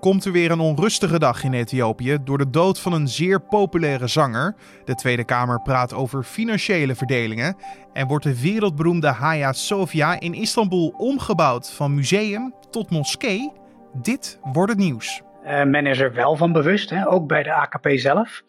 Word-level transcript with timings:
komt 0.00 0.24
er 0.24 0.32
weer 0.32 0.50
een 0.50 0.60
onrustige 0.60 1.18
dag 1.18 1.44
in 1.44 1.52
Ethiopië 1.52 2.18
door 2.24 2.38
de 2.38 2.50
dood 2.50 2.80
van 2.80 2.92
een 2.92 3.08
zeer 3.08 3.40
populaire 3.40 4.06
zanger. 4.06 4.54
De 4.84 4.94
Tweede 4.94 5.24
Kamer 5.24 5.60
praat 5.60 5.94
over 5.94 6.22
financiële 6.22 6.94
verdelingen. 6.94 7.56
En 7.92 8.06
wordt 8.06 8.24
de 8.24 8.40
wereldberoemde 8.40 9.08
Hagia 9.08 9.52
Sophia 9.52 10.20
in 10.20 10.34
Istanbul 10.34 10.94
omgebouwd 10.96 11.72
van 11.72 11.94
museum 11.94 12.54
tot 12.70 12.90
moskee? 12.90 13.52
Dit 13.92 14.38
wordt 14.52 14.72
het 14.72 14.80
nieuws. 14.80 15.22
Uh, 15.44 15.62
men 15.64 15.86
is 15.86 16.00
er 16.00 16.14
wel 16.14 16.36
van 16.36 16.52
bewust, 16.52 16.90
hè, 16.90 17.10
ook 17.10 17.26
bij 17.26 17.42
de 17.42 17.52
AKP 17.52 17.88
zelf, 17.92 18.42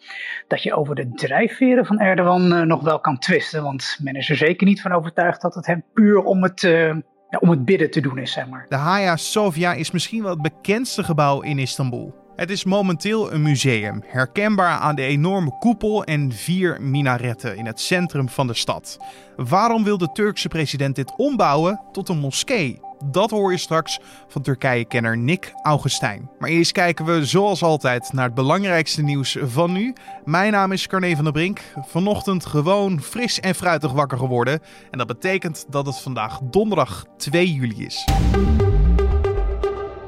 dat 0.47 0.63
je 0.63 0.75
over 0.75 0.95
de 0.95 1.11
drijfveren 1.13 1.86
van 1.86 1.99
Erdogan 1.99 2.54
uh, 2.54 2.61
nog 2.61 2.81
wel 2.81 2.99
kan 2.99 3.18
twisten. 3.18 3.63
Want 3.63 3.97
men 4.04 4.15
is 4.15 4.29
er 4.29 4.36
zeker 4.36 4.68
niet 4.68 4.81
van 4.81 4.91
overtuigd 4.91 5.41
dat 5.41 5.55
het 5.55 5.65
hem 5.65 5.83
puur 5.93 6.23
om 6.23 6.43
het, 6.43 6.63
uh, 6.63 6.95
om 7.39 7.50
het 7.50 7.66
bidden 7.66 7.91
te 7.91 8.02
doen 8.02 8.18
is, 8.18 8.32
zeg 8.32 8.48
maar. 8.48 8.66
De 8.70 8.75
Hagia 8.75 9.16
Sophia 9.16 9.73
is 9.73 9.91
misschien 9.91 10.21
wel 10.21 10.31
het 10.31 10.41
bekendste 10.41 11.04
gebouw 11.04 11.41
in 11.41 11.59
Istanbul. 11.59 12.20
Het 12.36 12.50
is 12.50 12.63
momenteel 12.63 13.34
een 13.34 13.41
museum, 13.41 14.03
herkenbaar 14.05 14.80
aan 14.80 14.95
de 14.95 15.02
enorme 15.02 15.58
koepel 15.59 16.03
en 16.03 16.31
vier 16.31 16.81
minaretten 16.81 17.58
in 17.58 17.66
het 17.66 17.80
centrum 17.80 18.30
van 18.30 18.48
de 18.48 18.53
stad. 18.53 18.98
Waarom 19.36 19.84
wil 19.84 19.98
de 19.98 20.12
Turkse 20.12 20.48
president 20.48 20.95
dit 20.95 21.13
ombouwen 21.17 21.81
tot 21.91 22.09
een 22.09 22.20
moskee? 22.20 22.80
Dat 23.05 23.29
hoor 23.29 23.51
je 23.51 23.57
straks 23.57 23.99
van 24.27 24.41
Turkije-kenner 24.41 25.17
Nick 25.17 25.53
Augustijn. 25.63 26.29
Maar 26.39 26.49
eerst 26.49 26.71
kijken 26.71 27.05
we 27.05 27.25
zoals 27.25 27.63
altijd 27.63 28.13
naar 28.13 28.25
het 28.25 28.33
belangrijkste 28.33 29.03
nieuws 29.03 29.37
van 29.41 29.71
nu. 29.71 29.93
Mijn 30.25 30.51
naam 30.51 30.71
is 30.71 30.87
Carne 30.87 31.15
van 31.15 31.23
der 31.23 31.33
Brink. 31.33 31.61
Vanochtend 31.87 32.45
gewoon 32.45 33.01
fris 33.01 33.39
en 33.39 33.55
fruitig 33.55 33.91
wakker 33.91 34.17
geworden. 34.17 34.59
En 34.91 34.97
dat 34.97 35.07
betekent 35.07 35.65
dat 35.69 35.85
het 35.85 35.99
vandaag 35.99 36.39
donderdag 36.43 37.05
2 37.17 37.53
juli 37.53 37.85
is. 37.85 38.05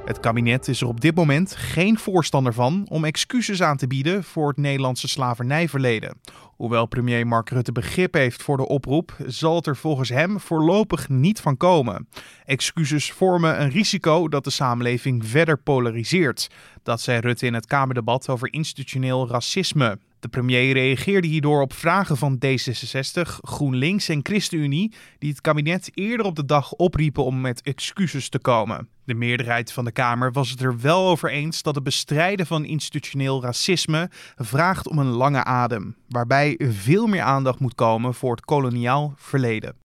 Het 0.05 0.19
kabinet 0.19 0.67
is 0.67 0.81
er 0.81 0.87
op 0.87 1.01
dit 1.01 1.15
moment 1.15 1.55
geen 1.55 1.97
voorstander 1.97 2.53
van 2.53 2.85
om 2.89 3.05
excuses 3.05 3.61
aan 3.61 3.77
te 3.77 3.87
bieden 3.87 4.23
voor 4.23 4.47
het 4.47 4.57
Nederlandse 4.57 5.07
slavernijverleden. 5.07 6.17
Hoewel 6.55 6.85
premier 6.85 7.27
Mark 7.27 7.49
Rutte 7.49 7.71
begrip 7.71 8.13
heeft 8.13 8.43
voor 8.43 8.57
de 8.57 8.67
oproep, 8.67 9.15
zal 9.25 9.55
het 9.55 9.67
er 9.67 9.75
volgens 9.75 10.09
hem 10.09 10.39
voorlopig 10.39 11.09
niet 11.09 11.41
van 11.41 11.57
komen. 11.57 12.07
Excuses 12.45 13.11
vormen 13.11 13.61
een 13.61 13.69
risico 13.69 14.27
dat 14.27 14.43
de 14.43 14.49
samenleving 14.49 15.25
verder 15.25 15.57
polariseert. 15.57 16.49
Dat 16.83 17.01
zei 17.01 17.19
Rutte 17.19 17.45
in 17.45 17.53
het 17.53 17.65
Kamerdebat 17.65 18.29
over 18.29 18.53
institutioneel 18.53 19.27
racisme. 19.27 19.97
De 20.23 20.29
premier 20.29 20.73
reageerde 20.73 21.27
hierdoor 21.27 21.61
op 21.61 21.73
vragen 21.73 22.17
van 22.17 22.39
D66, 22.45 23.21
GroenLinks 23.41 24.09
en 24.09 24.19
ChristenUnie, 24.23 24.93
die 25.19 25.29
het 25.29 25.41
kabinet 25.41 25.91
eerder 25.93 26.25
op 26.25 26.35
de 26.35 26.45
dag 26.45 26.73
opriepen 26.73 27.23
om 27.23 27.41
met 27.41 27.61
excuses 27.61 28.29
te 28.29 28.39
komen. 28.39 28.87
De 29.05 29.13
meerderheid 29.13 29.71
van 29.71 29.85
de 29.85 29.91
Kamer 29.91 30.31
was 30.31 30.49
het 30.49 30.61
er 30.61 30.79
wel 30.79 31.07
over 31.07 31.29
eens 31.29 31.61
dat 31.61 31.75
het 31.75 31.83
bestrijden 31.83 32.45
van 32.45 32.65
institutioneel 32.65 33.41
racisme 33.41 34.09
vraagt 34.35 34.89
om 34.89 34.97
een 34.97 35.11
lange 35.11 35.43
adem, 35.43 35.95
waarbij 36.07 36.59
veel 36.63 37.07
meer 37.07 37.21
aandacht 37.21 37.59
moet 37.59 37.75
komen 37.75 38.13
voor 38.13 38.31
het 38.31 38.45
koloniaal 38.45 39.13
verleden. 39.15 39.82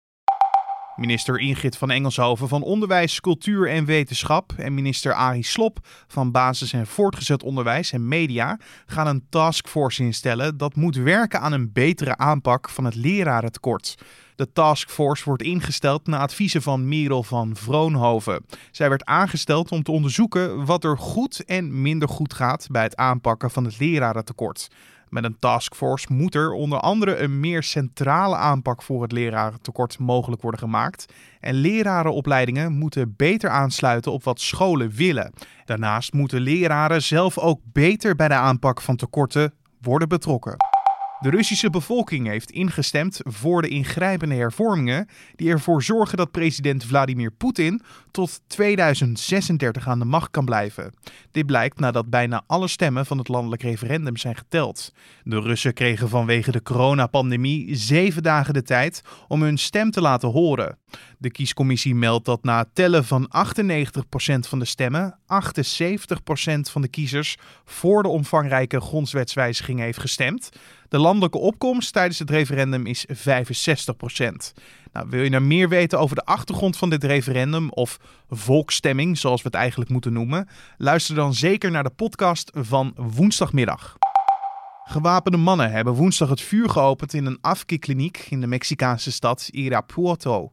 Minister 0.97 1.39
Ingrid 1.39 1.77
van 1.77 1.91
Engelshoven 1.91 2.48
van 2.48 2.62
Onderwijs, 2.62 3.20
Cultuur 3.20 3.69
en 3.69 3.84
Wetenschap 3.84 4.52
en 4.56 4.75
minister 4.75 5.12
Arie 5.12 5.44
Slop 5.44 5.78
van 6.06 6.30
Basis- 6.30 6.72
en 6.72 6.86
Voortgezet 6.86 7.42
Onderwijs 7.42 7.92
en 7.92 8.08
Media 8.08 8.58
gaan 8.86 9.06
een 9.06 9.27
taskforce 9.30 10.03
instellen 10.03 10.56
dat 10.56 10.77
moet 10.77 10.97
werken 10.97 11.41
aan 11.41 11.53
een 11.53 11.72
betere 11.72 12.16
aanpak 12.16 12.69
van 12.69 12.84
het 12.84 12.94
lerarentekort. 12.94 13.94
De 14.36 14.53
taskforce 14.53 15.25
wordt 15.25 15.42
ingesteld 15.42 16.06
na 16.06 16.19
adviezen 16.19 16.62
van 16.62 16.88
Merel 16.88 17.22
van 17.22 17.56
Vroonhoven. 17.56 18.47
Zij 18.70 18.88
werd 18.88 19.05
aangesteld 19.05 19.70
om 19.70 19.83
te 19.83 19.91
onderzoeken 19.91 20.64
wat 20.64 20.84
er 20.84 20.98
goed 20.98 21.44
en 21.44 21.83
minder 21.83 22.08
goed 22.08 22.34
gaat 22.34 22.66
bij 22.70 22.83
het 22.83 22.97
aanpakken 22.97 23.50
van 23.50 23.64
het 23.64 23.78
lerarentekort. 23.78 24.69
Met 25.08 25.24
een 25.24 25.38
taskforce 25.38 26.06
moet 26.12 26.34
er 26.34 26.52
onder 26.52 26.80
andere 26.80 27.16
een 27.16 27.40
meer 27.40 27.62
centrale 27.62 28.36
aanpak 28.36 28.82
voor 28.82 29.02
het 29.02 29.12
lerarentekort 29.12 29.98
mogelijk 29.98 30.42
worden 30.42 30.60
gemaakt. 30.60 31.12
En 31.41 31.54
lerarenopleidingen 31.54 32.72
moeten 32.72 33.14
beter 33.16 33.50
aansluiten 33.50 34.12
op 34.12 34.25
wat 34.25 34.41
scholen 34.41 34.91
willen. 34.91 35.32
Daarnaast 35.64 36.12
moeten 36.12 36.41
leraren 36.41 37.03
zelf 37.03 37.38
ook 37.38 37.60
beter 37.64 38.16
bij 38.16 38.28
de 38.28 38.34
aanpak 38.34 38.81
van 38.81 38.97
tekorten 38.97 39.54
worden 39.81 40.08
betrokken. 40.08 40.56
De 41.21 41.31
Russische 41.31 41.71
bevolking 41.71 42.27
heeft 42.27 42.50
ingestemd 42.50 43.21
voor 43.25 43.62
de 43.62 43.69
ingrijpende 43.69 44.34
hervormingen 44.34 45.09
die 45.37 45.50
ervoor 45.50 45.82
zorgen 45.82 46.16
dat 46.16 46.31
president 46.31 46.84
Vladimir 46.84 47.31
Poetin 47.31 47.82
tot 48.10 48.41
2036 48.47 49.88
aan 49.88 49.99
de 49.99 50.05
macht 50.05 50.31
kan 50.31 50.44
blijven. 50.44 50.94
Dit 51.31 51.47
blijkt 51.47 51.81
nadat 51.81 52.10
bijna 52.10 52.43
alle 52.47 52.69
stemmen 52.69 53.06
van 53.06 53.19
het 53.19 53.28
landelijk 53.28 53.62
referendum 53.62 54.16
zijn 54.16 54.37
geteld. 54.37 54.93
De 55.22 55.41
Russen 55.41 55.75
kregen 55.75 56.09
vanwege 56.09 56.50
de 56.50 56.62
coronapandemie 56.62 57.75
zeven 57.75 58.22
dagen 58.22 58.55
de 58.55 58.62
tijd 58.62 59.03
om 59.28 59.43
hun 59.43 59.59
stem 59.59 59.91
te 59.91 60.00
laten 60.00 60.28
horen. 60.28 60.78
De 61.19 61.31
kiescommissie 61.31 61.94
meldt 61.94 62.25
dat 62.25 62.43
na 62.43 62.65
tellen 62.72 63.04
van 63.04 63.28
98% 63.28 64.49
van 64.49 64.59
de 64.59 64.65
stemmen 64.65 65.19
78% 65.21 65.22
van 66.71 66.82
de 66.82 66.88
kiezers 66.88 67.37
voor 67.65 68.03
de 68.03 68.09
omvangrijke 68.09 68.81
grondwetswijziging 68.81 69.81
heeft 69.81 70.00
gestemd. 70.00 70.49
De 70.88 70.99
landelijke 70.99 71.38
opkomst 71.38 71.93
tijdens 71.93 72.19
het 72.19 72.31
referendum 72.31 72.87
is 72.87 73.06
65%. 73.09 73.10
Nou, 74.93 75.09
wil 75.09 75.22
je 75.22 75.31
nou 75.31 75.43
meer 75.43 75.69
weten 75.69 75.99
over 75.99 76.16
de 76.16 76.25
achtergrond 76.25 76.76
van 76.76 76.91
dit 76.91 77.05
referendum 77.05 77.71
of 77.71 77.99
volksstemming, 78.31 79.19
zoals 79.19 79.43
we 79.43 79.49
het 79.49 79.56
eigenlijk 79.56 79.91
moeten 79.91 80.12
noemen? 80.12 80.49
Luister 80.76 81.15
dan 81.15 81.34
zeker 81.34 81.71
naar 81.71 81.82
de 81.82 81.91
podcast 81.91 82.50
van 82.55 82.93
woensdagmiddag. 82.97 83.97
Gewapende 84.88 85.38
mannen 85.38 85.71
hebben 85.71 85.94
woensdag 85.94 86.28
het 86.28 86.41
vuur 86.41 86.71
geopend 86.71 87.15
in 87.15 87.26
een 87.26 87.38
afkikliniek 87.41 88.26
in 88.31 88.41
de 88.41 88.47
Mexicaanse 88.47 89.12
stad 89.12 89.49
Irapuato. 89.50 90.53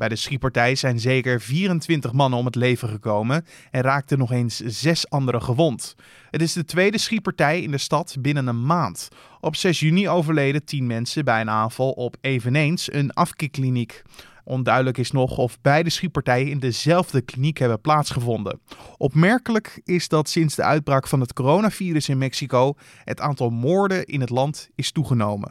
Bij 0.00 0.08
de 0.08 0.16
schietpartij 0.16 0.74
zijn 0.74 1.00
zeker 1.00 1.40
24 1.40 2.12
mannen 2.12 2.38
om 2.38 2.44
het 2.44 2.54
leven 2.54 2.88
gekomen 2.88 3.44
en 3.70 3.82
raakten 3.82 4.18
nog 4.18 4.32
eens 4.32 4.56
zes 4.56 5.10
anderen 5.10 5.42
gewond. 5.42 5.94
Het 6.30 6.42
is 6.42 6.52
de 6.52 6.64
tweede 6.64 6.98
schietpartij 6.98 7.60
in 7.60 7.70
de 7.70 7.78
stad 7.78 8.16
binnen 8.20 8.46
een 8.46 8.66
maand. 8.66 9.08
Op 9.40 9.56
6 9.56 9.80
juni 9.80 10.08
overleden 10.08 10.64
10 10.64 10.86
mensen 10.86 11.24
bij 11.24 11.40
een 11.40 11.50
aanval 11.50 11.90
op 11.90 12.16
eveneens 12.20 12.92
een 12.92 13.12
afkikkliniek. 13.12 14.02
Onduidelijk 14.44 14.98
is 14.98 15.10
nog 15.10 15.38
of 15.38 15.60
beide 15.60 15.90
schietpartijen 15.90 16.50
in 16.50 16.58
dezelfde 16.58 17.20
kliniek 17.20 17.58
hebben 17.58 17.80
plaatsgevonden. 17.80 18.60
Opmerkelijk 18.96 19.80
is 19.84 20.08
dat 20.08 20.28
sinds 20.28 20.54
de 20.54 20.62
uitbraak 20.62 21.08
van 21.08 21.20
het 21.20 21.32
coronavirus 21.32 22.08
in 22.08 22.18
Mexico 22.18 22.74
het 23.04 23.20
aantal 23.20 23.50
moorden 23.50 24.04
in 24.04 24.20
het 24.20 24.30
land 24.30 24.68
is 24.74 24.92
toegenomen. 24.92 25.50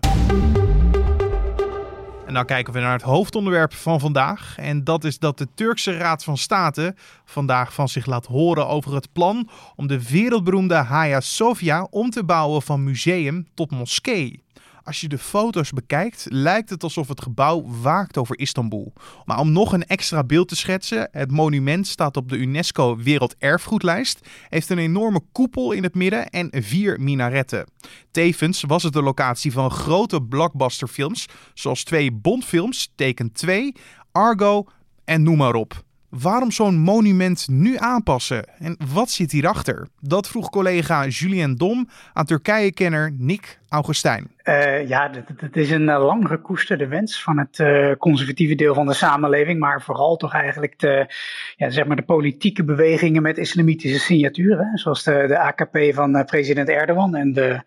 En 2.30 2.36
dan 2.36 2.46
kijken 2.46 2.74
we 2.74 2.80
naar 2.80 2.94
het 2.94 3.02
hoofdonderwerp 3.02 3.74
van 3.74 4.00
vandaag. 4.00 4.56
En 4.58 4.84
dat 4.84 5.04
is 5.04 5.20
dat 5.20 5.38
de 5.38 5.48
Turkse 5.56 5.98
Raad 5.98 6.24
van 6.24 6.38
State 6.38 6.96
vandaag 7.26 7.74
van 7.74 7.90
zich 7.90 8.06
laat 8.06 8.26
horen 8.26 8.68
over 8.68 8.94
het 8.94 9.12
plan 9.14 9.50
om 9.76 9.88
de 9.88 10.10
wereldberoemde 10.10 10.74
Hagia 10.74 11.20
Sophia 11.20 11.88
om 11.90 12.10
te 12.10 12.24
bouwen 12.24 12.62
van 12.62 12.84
museum 12.84 13.48
tot 13.54 13.72
moskee. 13.72 14.44
Als 14.84 15.02
je 15.02 15.08
de 15.08 15.18
foto's 15.18 15.72
bekijkt, 15.72 16.26
lijkt 16.30 16.70
het 16.70 16.84
alsof 16.84 17.08
het 17.08 17.22
gebouw 17.22 17.66
waakt 17.82 18.18
over 18.18 18.40
Istanbul. 18.40 18.94
Maar 19.26 19.40
om 19.40 19.52
nog 19.52 19.74
een 19.74 19.86
extra 19.86 20.24
beeld 20.24 20.48
te 20.48 20.56
schetsen, 20.56 21.10
het 21.12 21.32
monument 21.32 21.88
staat 21.88 22.18
op 22.18 22.30
de 22.30 22.38
UNESCO 22.38 22.98
Werelderfgoedlijst, 22.98 24.28
heeft 24.50 24.70
een 24.70 24.78
enorme 24.78 25.22
koepel 25.32 25.72
in 25.72 25.84
het 25.84 25.96
midden 25.96 26.30
en 26.30 26.50
vier 26.52 27.02
minaretten. 27.02 27.66
Tevens 28.12 28.62
was 28.62 28.84
het 28.84 28.94
de 28.94 29.02
locatie 29.02 29.52
van 29.52 29.72
grote 29.72 30.22
blockbusterfilms, 30.22 31.26
zoals 31.54 31.84
twee 31.84 32.12
Bondfilms, 32.12 32.92
Teken 32.96 33.32
2, 33.32 33.76
Argo 34.12 34.66
en 35.06 35.24
noem 35.24 35.38
maar 35.38 35.56
op. 35.56 35.88
Waarom 36.10 36.52
zo'n 36.52 36.78
monument 36.78 37.48
nu 37.50 37.78
aanpassen? 37.78 38.46
En 38.60 38.78
wat 38.94 39.10
zit 39.10 39.32
hierachter? 39.32 39.88
Dat 40.00 40.28
vroeg 40.28 40.50
collega 40.50 41.08
Julien 41.08 41.56
Dom 41.56 41.90
aan 42.14 42.26
Turkije-kenner 42.26 43.12
Nick 43.18 43.60
Augustijn. 43.70 44.32
Uh, 44.44 44.88
ja, 44.88 45.12
het 45.38 45.56
is 45.56 45.72
een 45.72 45.88
uh, 45.88 46.06
lang 46.06 46.28
gekoesterde 46.28 46.88
wens 46.88 47.24
van 47.24 47.38
het 47.38 47.60
uh, 47.60 47.92
conservatieve 47.98 48.56
deel 48.56 48.74
van 48.74 48.88
de 48.88 48.94
samenleving, 48.94 49.60
maar 49.60 49.82
vooral 49.82 50.18
toch 50.18 50.34
eigenlijk 50.34 50.80
de, 50.80 51.14
ja, 51.56 51.70
zeg 51.70 51.86
maar 51.86 51.96
de 51.96 52.02
politieke 52.02 52.64
bewegingen 52.64 53.22
met 53.22 53.38
islamitische 53.38 54.00
signaturen, 54.00 54.78
zoals 54.78 55.04
de, 55.04 55.24
de 55.28 55.40
AKP 55.40 55.78
van 55.94 56.26
president 56.26 56.70
Erdogan 56.70 57.16
en 57.16 57.34
de, 57.34 57.62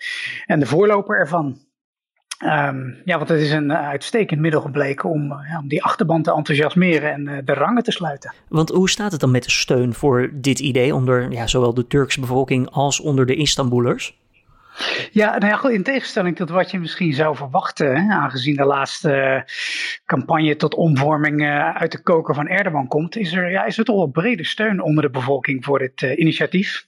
en 0.46 0.61
de 0.61 0.66
voorloper 0.66 1.19
ervan. 1.19 1.70
Um, 2.44 2.96
ja, 3.04 3.16
want 3.16 3.28
het 3.28 3.40
is 3.40 3.52
een 3.52 3.72
uitstekend 3.72 4.40
middel 4.40 4.60
gebleken 4.60 5.10
om, 5.10 5.32
uh, 5.32 5.38
ja, 5.50 5.58
om 5.58 5.68
die 5.68 5.82
achterban 5.82 6.22
te 6.22 6.32
enthousiasmeren 6.32 7.12
en 7.12 7.28
uh, 7.28 7.38
de 7.44 7.54
rangen 7.54 7.82
te 7.82 7.90
sluiten. 7.90 8.34
Want 8.48 8.68
hoe 8.68 8.90
staat 8.90 9.12
het 9.12 9.20
dan 9.20 9.30
met 9.30 9.44
de 9.44 9.50
steun 9.50 9.94
voor 9.94 10.30
dit 10.32 10.58
idee 10.58 10.94
onder 10.94 11.32
ja, 11.32 11.46
zowel 11.46 11.74
de 11.74 11.86
Turkse 11.86 12.20
bevolking 12.20 12.70
als 12.70 13.00
onder 13.00 13.26
de 13.26 13.34
Istanbulers? 13.34 14.20
Ja, 15.10 15.38
nou 15.38 15.62
ja, 15.62 15.70
in 15.70 15.82
tegenstelling 15.82 16.36
tot 16.36 16.50
wat 16.50 16.70
je 16.70 16.78
misschien 16.78 17.12
zou 17.12 17.36
verwachten, 17.36 17.96
hè, 17.96 18.14
aangezien 18.14 18.56
de 18.56 18.64
laatste 18.64 19.44
campagne 20.06 20.56
tot 20.56 20.74
omvorming 20.74 21.42
uit 21.74 21.92
de 21.92 22.02
koker 22.02 22.34
van 22.34 22.48
Erdogan 22.48 22.88
komt, 22.88 23.16
is 23.16 23.32
er, 23.32 23.50
ja, 23.50 23.64
is 23.64 23.78
er 23.78 23.84
toch 23.84 23.96
wel 23.96 24.06
brede 24.06 24.44
steun 24.44 24.82
onder 24.82 25.02
de 25.04 25.10
bevolking 25.10 25.64
voor 25.64 25.78
dit 25.78 26.02
initiatief. 26.02 26.86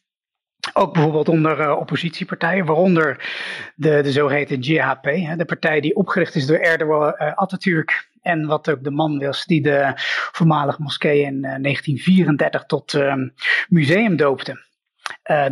Ook 0.73 0.93
bijvoorbeeld 0.93 1.29
onder 1.29 1.77
oppositiepartijen, 1.77 2.65
waaronder 2.65 3.33
de, 3.75 4.01
de 4.03 4.13
zogeheten 4.13 4.63
GHP, 4.63 5.03
de 5.39 5.45
partij 5.47 5.81
die 5.81 5.97
opgericht 5.97 6.35
is 6.35 6.47
door 6.47 6.59
Erdogan 6.59 7.15
uh, 7.19 7.33
Atatürk 7.35 8.09
en 8.23 8.47
wat 8.47 8.71
ook 8.71 8.85
de 8.85 8.91
man 8.91 9.19
was 9.19 9.45
die 9.45 9.63
de 9.63 9.93
voormalige 10.33 10.83
moskee 10.83 11.21
in 11.21 11.41
1934 11.41 12.65
tot 12.65 12.95
ehm, 12.95 13.29
museum 13.69 14.17
doopte. 14.17 14.63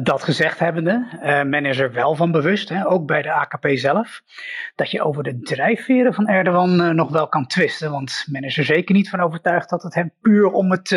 Dat 0.00 0.22
gezegd 0.22 0.58
hebbende, 0.58 1.06
uh, 1.12 1.42
men 1.42 1.66
is 1.66 1.78
er 1.78 1.92
wel 1.92 2.14
van 2.14 2.32
bewust, 2.32 2.68
hè, 2.68 2.88
ook 2.88 3.06
bij 3.06 3.22
de 3.22 3.32
AKP 3.32 3.68
zelf, 3.72 4.22
dat 4.74 4.90
je 4.90 5.02
over 5.02 5.22
de 5.22 5.40
drijfveren 5.40 6.14
van 6.14 6.28
Erdogan 6.28 6.94
nog 6.96 7.10
wel 7.10 7.28
kan 7.28 7.46
twisten. 7.46 7.90
Want 7.90 8.24
men 8.30 8.42
is 8.42 8.58
er 8.58 8.64
zeker 8.64 8.94
niet 8.94 9.10
van 9.10 9.20
overtuigd 9.20 9.70
dat 9.70 9.82
het 9.82 9.94
hem 9.94 10.12
puur 10.20 10.50
om 10.50 10.70
het, 10.70 10.90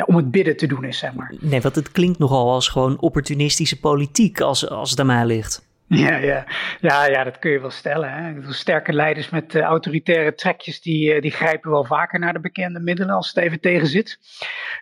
ja, 0.00 0.06
om 0.06 0.16
het 0.16 0.30
bidden 0.30 0.56
te 0.56 0.66
doen 0.66 0.84
is, 0.84 0.98
zeg 0.98 1.12
maar. 1.12 1.34
Nee, 1.40 1.60
want 1.60 1.74
het 1.74 1.92
klinkt 1.92 2.18
nogal 2.18 2.50
als 2.50 2.68
gewoon 2.68 3.00
opportunistische 3.00 3.80
politiek 3.80 4.40
als, 4.40 4.68
als 4.68 4.90
het 4.90 5.00
aan 5.00 5.06
mij 5.06 5.26
ligt. 5.26 5.68
Ja, 5.86 6.16
ja. 6.16 6.46
Ja, 6.80 7.06
ja, 7.06 7.24
dat 7.24 7.38
kun 7.38 7.50
je 7.50 7.60
wel 7.60 7.70
stellen. 7.70 8.12
Hè. 8.12 8.52
Sterke 8.52 8.92
leiders 8.92 9.30
met 9.30 9.54
uh, 9.54 9.62
autoritaire 9.62 10.34
trekjes, 10.34 10.80
die, 10.80 11.14
uh, 11.14 11.20
die 11.20 11.30
grijpen 11.30 11.70
wel 11.70 11.84
vaker 11.84 12.18
naar 12.18 12.32
de 12.32 12.40
bekende 12.40 12.80
middelen 12.80 13.14
als 13.14 13.28
het 13.28 13.36
even 13.36 13.60
tegen 13.60 13.86
zit. 13.86 14.18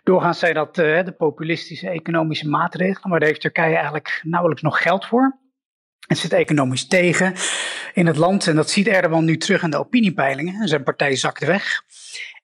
Doorgaans 0.03 0.39
zijn 0.39 0.53
dat 0.53 0.77
uh, 0.77 1.03
de 1.03 1.11
populistische 1.11 1.89
economische 1.89 2.49
maatregelen, 2.49 3.09
maar 3.09 3.19
daar 3.19 3.27
heeft 3.27 3.41
Turkije 3.41 3.73
eigenlijk 3.73 4.21
nauwelijks 4.23 4.61
nog 4.61 4.81
geld 4.81 5.05
voor. 5.05 5.37
Het 6.07 6.17
zit 6.17 6.33
economisch 6.33 6.87
tegen 6.87 7.33
in 7.93 8.07
het 8.07 8.17
land 8.17 8.47
en 8.47 8.55
dat 8.55 8.69
ziet 8.69 8.87
Erdogan 8.87 9.25
nu 9.25 9.37
terug 9.37 9.63
in 9.63 9.69
de 9.69 9.77
opiniepeilingen. 9.77 10.67
Zijn 10.67 10.83
partij 10.83 11.15
zakt 11.15 11.45
weg. 11.45 11.83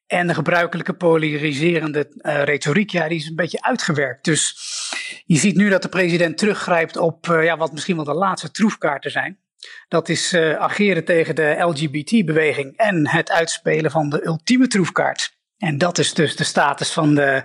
En 0.07 0.27
de 0.27 0.33
gebruikelijke 0.33 0.93
polariserende 0.93 2.11
uh, 2.17 2.43
retoriek, 2.43 2.89
ja, 2.89 3.07
die 3.07 3.17
is 3.17 3.27
een 3.27 3.35
beetje 3.35 3.61
uitgewerkt. 3.61 4.25
Dus 4.25 4.55
je 5.25 5.37
ziet 5.37 5.55
nu 5.55 5.69
dat 5.69 5.81
de 5.81 5.89
president 5.89 6.37
teruggrijpt 6.37 6.97
op 6.97 7.27
uh, 7.27 7.43
ja, 7.43 7.57
wat 7.57 7.71
misschien 7.71 7.95
wel 7.95 8.05
de 8.05 8.13
laatste 8.13 8.51
troefkaarten 8.51 9.11
zijn. 9.11 9.39
Dat 9.87 10.09
is 10.09 10.33
uh, 10.33 10.55
ageren 10.55 11.05
tegen 11.05 11.35
de 11.35 11.55
LGBT-beweging 11.59 12.77
en 12.77 13.09
het 13.09 13.31
uitspelen 13.31 13.91
van 13.91 14.09
de 14.09 14.25
ultieme 14.25 14.67
troefkaart. 14.67 15.34
En 15.65 15.77
dat 15.77 15.97
is 15.97 16.13
dus 16.13 16.35
de 16.35 16.43
status 16.43 16.91
van 16.91 17.15
de, 17.15 17.41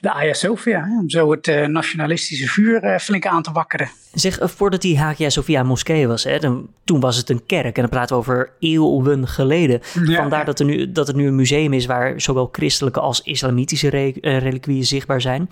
de 0.00 0.08
Hagia 0.08 0.32
Sophia, 0.32 0.88
om 1.00 1.10
zo 1.10 1.30
het 1.30 1.46
uh, 1.46 1.66
nationalistische 1.66 2.48
vuur 2.48 2.84
uh, 2.84 2.98
flink 2.98 3.26
aan 3.26 3.42
te 3.42 3.52
wakkeren. 3.52 3.90
Zeg, 4.12 4.38
voordat 4.42 4.80
die 4.80 4.98
Hagia 4.98 5.30
Sophia 5.30 5.62
moskee 5.62 6.08
was, 6.08 6.24
hè, 6.24 6.38
dan, 6.38 6.68
toen 6.84 7.00
was 7.00 7.16
het 7.16 7.30
een 7.30 7.46
kerk. 7.46 7.76
En 7.76 7.80
dan 7.80 7.88
praten 7.90 8.16
we 8.16 8.22
over 8.22 8.52
eeuwen 8.58 9.28
geleden. 9.28 9.80
Ja, 10.04 10.16
Vandaar 10.16 10.38
ja. 10.38 10.44
Dat, 10.44 10.58
er 10.58 10.64
nu, 10.64 10.92
dat 10.92 11.06
het 11.06 11.16
nu 11.16 11.26
een 11.26 11.34
museum 11.34 11.72
is 11.72 11.86
waar 11.86 12.20
zowel 12.20 12.48
christelijke 12.52 13.00
als 13.00 13.20
islamitische 13.20 13.88
re 13.88 14.12
reliquieën 14.20 14.84
zichtbaar 14.84 15.20
zijn. 15.20 15.50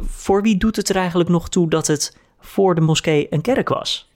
Voor 0.00 0.42
wie 0.42 0.56
doet 0.56 0.76
het 0.76 0.88
er 0.88 0.96
eigenlijk 0.96 1.28
nog 1.28 1.48
toe 1.48 1.70
dat 1.70 1.86
het 1.86 2.16
voor 2.40 2.74
de 2.74 2.80
moskee 2.80 3.26
een 3.30 3.40
kerk 3.40 3.68
was? 3.68 4.10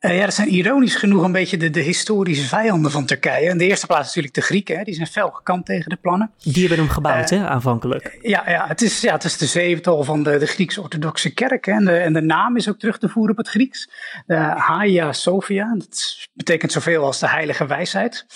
Uh, 0.00 0.16
ja, 0.16 0.24
dat 0.24 0.34
zijn 0.34 0.48
ironisch 0.48 0.94
genoeg 0.94 1.22
een 1.22 1.32
beetje 1.32 1.56
de, 1.56 1.70
de 1.70 1.80
historische 1.80 2.48
vijanden 2.48 2.90
van 2.90 3.06
Turkije. 3.06 3.48
In 3.48 3.58
de 3.58 3.66
eerste 3.66 3.86
plaats 3.86 4.06
natuurlijk 4.06 4.34
de 4.34 4.40
Grieken, 4.40 4.76
hè, 4.76 4.84
die 4.84 4.94
zijn 4.94 5.06
fel 5.06 5.30
gekant 5.30 5.66
tegen 5.66 5.90
de 5.90 5.96
plannen. 5.96 6.32
Die 6.38 6.60
hebben 6.66 6.78
hem 6.78 6.88
gebouwd, 6.88 7.30
uh, 7.30 7.38
hè, 7.38 7.48
aanvankelijk. 7.48 8.18
Ja, 8.22 8.50
ja, 8.50 8.66
het 8.66 8.82
is, 8.82 9.00
ja, 9.00 9.12
het 9.12 9.24
is 9.24 9.38
de 9.38 9.46
zevental 9.46 10.04
van 10.04 10.22
de, 10.22 10.38
de 10.38 10.46
Grieks-orthodoxe 10.46 11.34
kerk. 11.34 11.64
Hè, 11.64 11.72
en, 11.72 11.84
de, 11.84 11.96
en 11.96 12.12
de 12.12 12.20
naam 12.20 12.56
is 12.56 12.68
ook 12.68 12.78
terug 12.78 12.98
te 12.98 13.08
voeren 13.08 13.30
op 13.30 13.36
het 13.36 13.48
Grieks. 13.48 13.90
De 14.26 14.34
Hagia 14.34 15.12
Sophia, 15.12 15.74
dat 15.78 16.28
betekent 16.32 16.72
zoveel 16.72 17.04
als 17.04 17.18
de 17.18 17.28
heilige 17.28 17.66
wijsheid. 17.66 18.26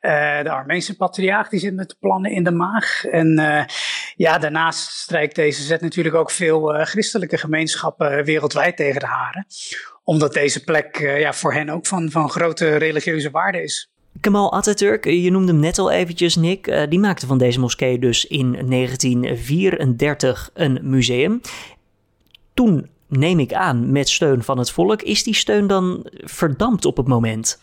Uh, 0.00 0.42
de 0.42 0.50
Armeense 0.50 0.96
patriarch, 0.96 1.48
die 1.48 1.60
zit 1.60 1.74
met 1.74 1.88
de 1.88 1.96
plannen 2.00 2.30
in 2.30 2.44
de 2.44 2.50
maag. 2.50 3.04
En 3.04 3.34
ja, 4.16 4.38
daarnaast 4.38 4.90
strijkt 4.90 5.34
deze 5.34 5.62
zet 5.62 5.80
natuurlijk 5.80 6.14
ook 6.14 6.30
veel 6.30 6.84
christelijke 6.84 7.38
gemeenschappen 7.38 8.24
wereldwijd 8.24 8.76
tegen 8.76 9.00
de 9.00 9.06
haren 9.06 9.46
omdat 10.06 10.32
deze 10.32 10.64
plek 10.64 10.98
uh, 10.98 11.20
ja, 11.20 11.32
voor 11.32 11.52
hen 11.52 11.68
ook 11.68 11.86
van, 11.86 12.10
van 12.10 12.30
grote 12.30 12.76
religieuze 12.76 13.30
waarde 13.30 13.62
is. 13.62 13.90
Kemal 14.20 14.52
Atatürk, 14.52 15.04
je 15.04 15.30
noemde 15.30 15.52
hem 15.52 15.60
net 15.60 15.78
al 15.78 15.90
eventjes, 15.90 16.36
Nick. 16.36 16.66
Uh, 16.66 16.82
die 16.88 16.98
maakte 16.98 17.26
van 17.26 17.38
deze 17.38 17.60
moskee 17.60 17.98
dus 17.98 18.26
in 18.26 18.52
1934 18.52 20.50
een 20.54 20.78
museum. 20.82 21.40
Toen, 22.54 22.88
neem 23.08 23.38
ik 23.38 23.52
aan, 23.52 23.92
met 23.92 24.08
steun 24.08 24.42
van 24.42 24.58
het 24.58 24.70
volk. 24.70 25.02
Is 25.02 25.22
die 25.22 25.34
steun 25.34 25.66
dan 25.66 26.06
verdampt 26.24 26.84
op 26.84 26.96
het 26.96 27.06
moment? 27.06 27.60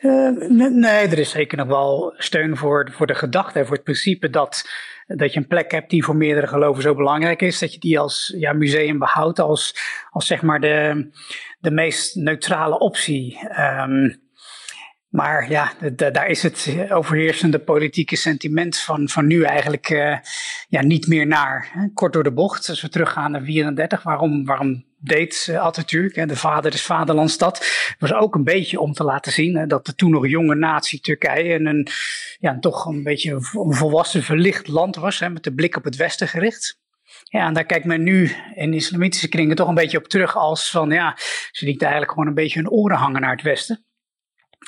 Uh, 0.00 0.30
nee, 0.70 1.08
er 1.08 1.18
is 1.18 1.30
zeker 1.30 1.58
nog 1.58 1.66
wel 1.66 2.14
steun 2.16 2.56
voor, 2.56 2.90
voor 2.92 3.06
de 3.06 3.14
gedachte, 3.14 3.64
voor 3.64 3.74
het 3.74 3.84
principe 3.84 4.30
dat 4.30 4.68
dat 5.16 5.32
je 5.32 5.38
een 5.38 5.46
plek 5.46 5.70
hebt 5.70 5.90
die 5.90 6.04
voor 6.04 6.16
meerdere 6.16 6.46
geloven 6.46 6.82
zo 6.82 6.94
belangrijk 6.94 7.42
is, 7.42 7.58
dat 7.58 7.72
je 7.72 7.80
die 7.80 7.98
als 7.98 8.34
ja, 8.36 8.52
museum 8.52 8.98
behoudt 8.98 9.40
als, 9.40 9.76
als 10.10 10.26
zeg 10.26 10.42
maar 10.42 10.60
de, 10.60 11.08
de 11.58 11.70
meest 11.70 12.14
neutrale 12.14 12.78
optie. 12.78 13.38
Um, 13.58 14.20
maar 15.12 15.50
ja, 15.50 15.72
daar 15.94 16.26
is 16.26 16.42
het 16.42 16.68
overheersende 16.90 17.58
politieke 17.58 18.16
sentiment 18.16 18.78
van, 18.78 19.08
van 19.08 19.26
nu 19.26 19.42
eigenlijk 19.42 19.90
uh, 19.90 20.16
ja, 20.68 20.82
niet 20.82 21.06
meer 21.06 21.26
naar. 21.26 21.90
Kort 21.94 22.12
door 22.12 22.22
de 22.22 22.32
bocht, 22.32 22.68
als 22.68 22.82
we 22.82 22.88
teruggaan 22.88 23.30
naar 23.30 23.42
34, 23.42 24.02
waarom, 24.02 24.44
waarom 24.44 24.84
deed 25.04 25.54
Atatürk, 25.58 26.14
hè, 26.14 26.26
de 26.26 26.36
vader 26.36 26.70
des 26.70 26.82
vaderlands 26.82 27.38
dat, 27.38 27.66
was 27.98 28.12
ook 28.12 28.34
een 28.34 28.44
beetje 28.44 28.80
om 28.80 28.92
te 28.92 29.04
laten 29.04 29.32
zien 29.32 29.68
dat 29.68 29.86
de 29.86 29.94
toen 29.94 30.10
nog 30.10 30.28
jonge 30.28 30.54
natie 30.54 31.00
Turkije 31.00 31.54
een, 31.54 31.86
ja, 32.38 32.58
toch 32.58 32.84
een 32.84 33.02
beetje 33.02 33.30
een 33.30 33.74
volwassen 33.74 34.22
verlicht 34.22 34.68
land 34.68 34.96
was, 34.96 35.20
met 35.20 35.44
de 35.44 35.54
blik 35.54 35.76
op 35.76 35.84
het 35.84 35.96
westen 35.96 36.28
gericht. 36.28 36.80
Ja, 37.24 37.46
en 37.46 37.54
daar 37.54 37.64
kijkt 37.64 37.84
men 37.84 38.02
nu 38.02 38.30
in 38.54 38.74
islamitische 38.74 39.28
kringen 39.28 39.56
toch 39.56 39.68
een 39.68 39.74
beetje 39.74 39.98
op 39.98 40.08
terug 40.08 40.36
als 40.36 40.70
van 40.70 40.90
ja, 40.90 41.16
ze 41.50 41.64
lieten 41.64 41.82
eigenlijk 41.82 42.12
gewoon 42.12 42.28
een 42.28 42.34
beetje 42.34 42.60
hun 42.60 42.70
oren 42.70 42.96
hangen 42.96 43.20
naar 43.20 43.30
het 43.30 43.42
westen. 43.42 43.84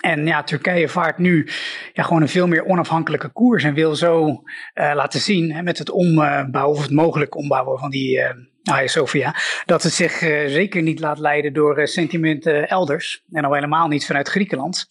En 0.01 0.27
ja, 0.27 0.43
Turkije 0.43 0.89
vaart 0.89 1.19
nu 1.19 1.49
ja, 1.93 2.03
gewoon 2.03 2.23
een 2.23 2.29
veel 2.29 2.47
meer 2.47 2.65
onafhankelijke 2.65 3.29
koers 3.29 3.65
en 3.65 3.75
wil 3.75 3.97
zo 3.97 4.27
uh, 4.29 4.93
laten 4.95 5.21
zien 5.21 5.53
hè, 5.53 5.63
met 5.63 5.79
het 5.79 5.91
ombouwen 5.91 6.77
of 6.77 6.83
het 6.83 6.91
mogelijk 6.91 7.37
ombouwen 7.37 7.79
van 7.79 7.91
die 7.91 8.19
uh, 8.19 8.31
Hagia 8.71 8.87
Sophia, 8.87 9.35
dat 9.65 9.83
het 9.83 9.93
zich 9.93 10.23
uh, 10.23 10.49
zeker 10.49 10.83
niet 10.83 11.01
laat 11.01 11.19
leiden 11.19 11.53
door 11.53 11.89
sentimenten 11.89 12.69
elders 12.69 13.23
en 13.33 13.45
al 13.45 13.55
helemaal 13.55 13.89
niet 13.89 14.07
vanuit 14.07 14.29
Griekenland. 14.29 14.87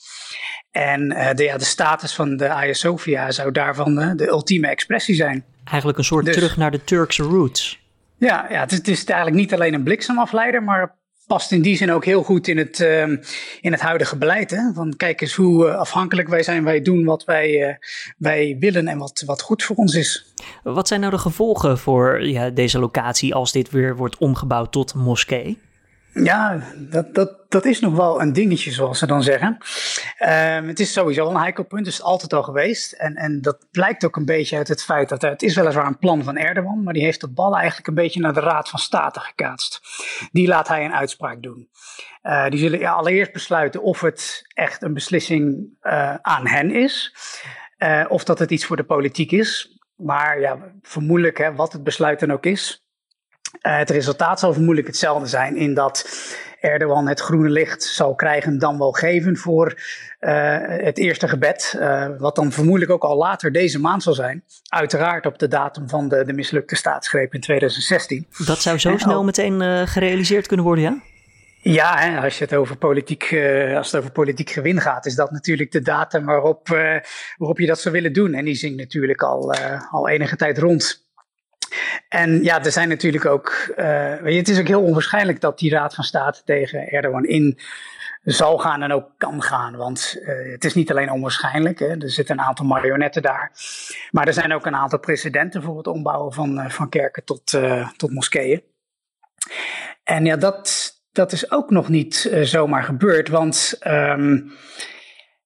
En 0.71 1.07
de, 1.35 1.43
ja, 1.43 1.57
de 1.57 1.63
status 1.63 2.15
van 2.15 2.37
de 2.37 2.47
Hagia 2.47 2.73
Sophia 2.73 3.31
zou 3.31 3.51
daarvan 3.51 3.95
de 4.17 4.27
ultieme 4.27 4.67
expressie 4.67 5.15
zijn. 5.15 5.45
Eigenlijk 5.63 5.97
een 5.97 6.03
soort 6.03 6.25
dus, 6.25 6.35
terug 6.35 6.57
naar 6.57 6.71
de 6.71 6.83
Turkse 6.83 7.23
roots. 7.23 7.79
Ja, 8.17 8.45
ja 8.49 8.59
het, 8.59 8.71
is, 8.71 8.77
het 8.77 8.87
is 8.87 9.03
eigenlijk 9.03 9.37
niet 9.41 9.53
alleen 9.53 9.73
een 9.73 9.83
bliksemafleider, 9.83 10.63
maar 10.63 10.95
past 11.27 11.51
in 11.51 11.61
die 11.61 11.77
zin 11.77 11.91
ook 11.91 12.05
heel 12.05 12.23
goed 12.23 12.47
in 12.47 12.57
het, 12.57 12.79
uh, 12.79 13.01
in 13.61 13.71
het 13.71 13.81
huidige 13.81 14.17
beleid. 14.17 14.51
Hè? 14.51 14.73
Van 14.73 14.93
kijk 14.97 15.21
eens 15.21 15.33
hoe 15.33 15.67
uh, 15.67 15.75
afhankelijk 15.75 16.27
wij 16.27 16.43
zijn. 16.43 16.63
Wij 16.63 16.81
doen 16.81 17.03
wat 17.03 17.25
wij, 17.25 17.69
uh, 17.69 17.75
wij 18.17 18.57
willen 18.59 18.87
en 18.87 18.97
wat, 18.97 19.23
wat 19.25 19.41
goed 19.41 19.63
voor 19.63 19.75
ons 19.75 19.95
is. 19.95 20.33
Wat 20.63 20.87
zijn 20.87 20.99
nou 20.99 21.11
de 21.11 21.19
gevolgen 21.19 21.77
voor 21.77 22.25
ja, 22.25 22.49
deze 22.49 22.79
locatie 22.79 23.33
als 23.33 23.51
dit 23.51 23.69
weer 23.71 23.95
wordt 23.95 24.17
omgebouwd 24.17 24.71
tot 24.71 24.93
moskee? 24.93 25.57
Ja, 26.13 26.61
dat, 26.75 27.15
dat, 27.15 27.51
dat 27.51 27.65
is 27.65 27.79
nog 27.79 27.95
wel 27.95 28.21
een 28.21 28.33
dingetje, 28.33 28.71
zoals 28.71 28.99
ze 28.99 29.07
dan 29.07 29.23
zeggen. 29.23 29.57
Um, 30.19 30.67
het 30.67 30.79
is 30.79 30.93
sowieso 30.93 31.29
een 31.29 31.37
heikel 31.37 31.63
punt, 31.63 31.87
is 31.87 32.01
altijd 32.01 32.33
al 32.33 32.43
geweest. 32.43 32.91
En, 32.91 33.15
en 33.15 33.41
dat 33.41 33.67
blijkt 33.71 34.05
ook 34.05 34.15
een 34.15 34.25
beetje 34.25 34.57
uit 34.57 34.67
het 34.67 34.83
feit 34.83 35.09
dat 35.09 35.21
het 35.21 35.41
is 35.41 35.55
weliswaar 35.55 35.87
een 35.87 35.97
plan 35.97 36.23
van 36.23 36.37
Erdogan, 36.37 36.83
maar 36.83 36.93
die 36.93 37.03
heeft 37.03 37.21
de 37.21 37.31
bal 37.31 37.55
eigenlijk 37.55 37.87
een 37.87 37.93
beetje 37.93 38.19
naar 38.19 38.33
de 38.33 38.39
Raad 38.39 38.69
van 38.69 38.79
State 38.79 39.19
gekaatst. 39.19 39.81
Die 40.31 40.47
laat 40.47 40.67
hij 40.67 40.85
een 40.85 40.93
uitspraak 40.93 41.41
doen. 41.41 41.69
Uh, 42.23 42.49
die 42.49 42.59
zullen 42.59 42.79
ja, 42.79 42.91
allereerst 42.91 43.31
besluiten 43.31 43.81
of 43.81 44.01
het 44.01 44.41
echt 44.53 44.81
een 44.81 44.93
beslissing 44.93 45.69
uh, 45.81 46.15
aan 46.15 46.47
hen 46.47 46.71
is, 46.71 47.15
uh, 47.77 48.05
of 48.07 48.23
dat 48.23 48.39
het 48.39 48.51
iets 48.51 48.65
voor 48.65 48.75
de 48.75 48.83
politiek 48.83 49.31
is. 49.31 49.77
Maar 49.95 50.39
ja, 50.39 50.57
vermoedelijk, 50.81 51.37
hè, 51.37 51.55
wat 51.55 51.73
het 51.73 51.83
besluit 51.83 52.19
dan 52.19 52.31
ook 52.31 52.45
is, 52.45 52.82
het 53.61 53.89
resultaat 53.89 54.39
zal 54.39 54.53
vermoedelijk 54.53 54.87
hetzelfde 54.87 55.27
zijn 55.27 55.55
in 55.55 55.73
dat 55.73 56.09
Erdogan 56.59 57.07
het 57.07 57.19
groene 57.19 57.49
licht 57.49 57.83
zal 57.83 58.15
krijgen 58.15 58.59
dan 58.59 58.77
wel 58.77 58.91
geven 58.91 59.37
voor 59.37 59.67
uh, 60.21 60.57
het 60.61 60.97
eerste 60.97 61.27
gebed. 61.27 61.75
Uh, 61.79 62.07
wat 62.17 62.35
dan 62.35 62.51
vermoedelijk 62.51 62.91
ook 62.91 63.03
al 63.03 63.17
later 63.17 63.51
deze 63.51 63.79
maand 63.79 64.03
zal 64.03 64.13
zijn. 64.13 64.43
Uiteraard 64.67 65.25
op 65.25 65.39
de 65.39 65.47
datum 65.47 65.89
van 65.89 66.07
de, 66.07 66.25
de 66.25 66.33
mislukte 66.33 66.75
staatsgreep 66.75 67.33
in 67.33 67.41
2016. 67.41 68.27
Dat 68.45 68.61
zou 68.61 68.77
zo 68.77 68.97
snel 68.97 69.23
meteen 69.23 69.87
gerealiseerd 69.87 70.47
kunnen 70.47 70.65
worden, 70.65 70.83
ja? 70.83 71.01
Ja, 71.63 71.97
hè, 71.97 72.21
als, 72.21 72.37
je 72.37 72.43
het 72.43 72.53
over 72.53 72.77
politiek, 72.77 73.31
uh, 73.31 73.77
als 73.77 73.91
het 73.91 73.99
over 73.99 74.11
politiek 74.11 74.49
gewin 74.49 74.81
gaat, 74.81 75.05
is 75.05 75.15
dat 75.15 75.31
natuurlijk 75.31 75.71
de 75.71 75.81
datum 75.81 76.25
waarop, 76.25 76.69
uh, 76.69 76.95
waarop 77.37 77.59
je 77.59 77.65
dat 77.65 77.79
zou 77.79 77.93
willen 77.93 78.13
doen. 78.13 78.33
En 78.33 78.45
die 78.45 78.55
zingt 78.55 78.77
natuurlijk 78.77 79.21
al, 79.21 79.55
uh, 79.55 79.81
al 79.91 80.09
enige 80.09 80.35
tijd 80.35 80.57
rond. 80.57 81.02
En 82.09 82.43
ja, 82.43 82.63
er 82.63 82.71
zijn 82.71 82.89
natuurlijk 82.89 83.25
ook. 83.25 83.73
Uh, 83.75 84.15
weet 84.15 84.33
je, 84.33 84.39
het 84.39 84.49
is 84.49 84.59
ook 84.59 84.67
heel 84.67 84.83
onwaarschijnlijk 84.83 85.41
dat 85.41 85.59
die 85.59 85.71
Raad 85.71 85.95
van 85.95 86.03
State 86.03 86.41
tegen 86.45 86.89
Erdogan 86.89 87.25
in 87.25 87.59
zal 88.23 88.57
gaan 88.57 88.83
en 88.83 88.91
ook 88.91 89.09
kan 89.17 89.41
gaan. 89.41 89.75
Want 89.75 90.17
uh, 90.19 90.51
het 90.51 90.65
is 90.65 90.73
niet 90.73 90.91
alleen 90.91 91.11
onwaarschijnlijk, 91.11 91.79
hè, 91.79 92.01
er 92.01 92.09
zitten 92.09 92.37
een 92.37 92.45
aantal 92.45 92.65
marionetten 92.65 93.21
daar. 93.21 93.51
Maar 94.11 94.27
er 94.27 94.33
zijn 94.33 94.53
ook 94.53 94.65
een 94.65 94.75
aantal 94.75 94.99
precedenten 94.99 95.61
voor 95.61 95.77
het 95.77 95.87
ombouwen 95.87 96.33
van, 96.33 96.59
uh, 96.59 96.69
van 96.69 96.89
kerken 96.89 97.23
tot, 97.23 97.57
tot 97.97 98.11
moskeeën. 98.11 98.63
En 100.03 100.25
ja, 100.25 100.35
dat, 100.35 100.91
dat 101.11 101.31
is 101.31 101.51
ook 101.51 101.69
nog 101.69 101.89
niet 101.89 102.31
zomaar 102.41 102.83
gebeurd, 102.83 103.29
want 103.29 103.77
um, 103.87 104.51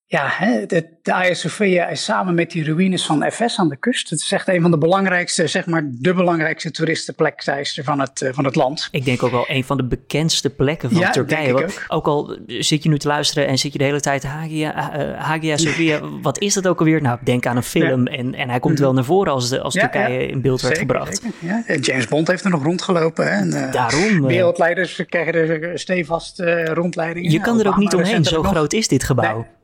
ja, 0.10 0.32
de, 0.68 0.88
de 1.02 1.12
Hagia 1.12 1.34
Sophia 1.34 1.88
is 1.88 2.04
samen 2.04 2.36
met 2.36 2.52
die 2.52 2.64
ruïnes 2.64 3.06
van 3.06 3.24
Efes 3.24 3.60
aan 3.60 3.70
de 3.70 3.78
kust. 3.78 4.10
Het 4.10 4.20
is 4.20 4.32
echt 4.32 4.48
een 4.48 4.62
van 4.62 4.72
de 4.72 4.78
belangrijkste, 4.78 5.48
zeg 5.48 5.66
maar 5.66 5.90
de 5.92 6.14
belangrijkste 6.14 6.72
toeristenplekzeister 6.72 7.84
van 7.84 8.00
het, 8.00 8.22
eh, 8.22 8.34
van 8.34 8.46
het 8.46 8.56
land. 8.56 8.88
Ik 8.92 9.06
denk 9.06 9.24
ook 9.24 9.32
wel 9.32 9.46
een 9.48 9.64
van 9.64 9.78
de 9.78 9.84
bekendste 9.84 10.50
plekken 10.50 10.92
van 10.92 11.12
Turkije. 11.12 11.54
Ook. 11.54 11.86
ook. 11.88 12.08
al 12.08 12.38
zit 12.48 12.84
je 12.84 12.90
nu 12.90 12.98
te 12.98 13.08
luisteren 13.08 13.48
en 13.48 13.58
zit 13.58 13.72
je 13.72 13.78
de 13.78 13.84
hele 13.84 14.00
tijd 14.00 14.24
Hagia, 14.24 15.00
uh, 15.00 15.20
Hagia 15.20 15.58
Sophia, 15.58 16.00
wat 16.22 16.40
is 16.40 16.54
dat 16.54 16.68
ook 16.68 16.80
alweer? 16.80 17.02
Nou, 17.02 17.20
denk 17.24 17.46
aan 17.46 17.56
een 17.56 17.64
film 17.64 18.08
en, 18.08 18.34
en 18.34 18.50
hij 18.50 18.60
komt 18.60 18.74
mhm. 18.74 18.84
wel 18.84 18.94
naar 18.94 19.06
voren 19.06 19.34
als, 19.34 19.50
de, 19.50 19.62
als 19.62 19.74
Turkije 19.74 20.28
in 20.28 20.42
beeld 20.42 20.62
werd 20.62 20.78
gebracht. 20.78 21.22
En 21.66 21.80
James 21.80 22.08
Bond 22.08 22.28
heeft 22.28 22.44
er 22.44 22.50
nog 22.50 22.64
rondgelopen. 22.64 23.32
En, 23.32 23.48
uh, 23.48 23.72
Daarom. 23.72 24.22
Wereldleiders 24.22 25.06
krijgen 25.10 25.34
er 25.34 25.80
stevast 25.80 26.40
rondleidingen. 26.66 27.32
Je 27.32 27.42
kan 27.42 27.60
er 27.60 27.68
ook 27.68 27.78
niet 27.78 27.94
omheen, 27.94 28.24
zo 28.24 28.44
groot 28.44 28.74
is 28.74 28.88
dit 28.88 29.04
gebouw. 29.04 29.38
Nee, 29.38 29.57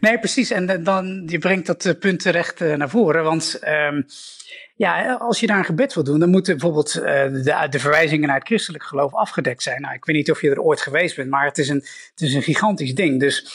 precies. 0.00 0.50
En 0.50 0.82
dan, 0.84 1.22
je 1.26 1.38
brengt 1.38 1.66
dat 1.66 1.84
eh, 1.84 1.94
punt 1.98 2.20
terecht 2.20 2.60
uh, 2.60 2.74
naar 2.74 2.90
voren. 2.90 3.24
Want 3.24 3.60
um, 3.68 4.06
ja, 4.76 5.14
als 5.14 5.40
je 5.40 5.46
daar 5.46 5.58
een 5.58 5.64
gebed 5.64 5.94
wil 5.94 6.04
doen, 6.04 6.20
dan 6.20 6.30
moeten 6.30 6.52
bijvoorbeeld 6.56 6.92
de, 6.92 7.66
de, 7.70 7.78
verwijzingen 7.78 8.28
naar 8.28 8.38
het 8.38 8.46
christelijk 8.46 8.84
geloof 8.84 9.14
afgedekt 9.14 9.62
zijn. 9.62 9.80
Nou, 9.80 9.94
ik 9.94 10.04
weet 10.04 10.16
niet 10.16 10.30
of 10.30 10.40
je 10.40 10.50
er 10.50 10.60
ooit 10.60 10.80
geweest 10.80 11.16
bent, 11.16 11.30
maar 11.30 11.44
het 11.44 11.58
is 11.58 11.68
een, 11.68 11.84
het 12.10 12.20
is 12.20 12.34
een 12.34 12.42
gigantisch 12.42 12.94
ding. 12.94 13.20
Dus 13.20 13.46